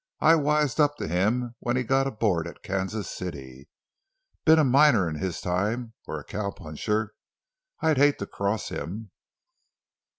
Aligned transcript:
I 0.19 0.33
wised 0.33 0.79
up 0.79 0.97
to 0.97 1.07
him 1.07 1.53
when 1.59 1.75
he 1.75 1.83
got 1.83 2.07
aboard 2.07 2.47
at 2.47 2.63
Kansas 2.63 3.07
City. 3.07 3.69
Been 4.45 4.57
a 4.57 4.63
miner 4.63 5.07
in 5.07 5.13
his 5.17 5.39
time—or 5.39 6.19
a 6.19 6.23
cow 6.23 6.49
puncher. 6.49 7.13
I'd 7.81 7.97
hate 7.99 8.17
to 8.17 8.25
cross 8.25 8.69
him." 8.69 9.11